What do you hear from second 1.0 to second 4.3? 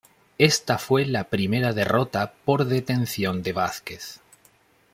la primera derrota por detención de Vázquez.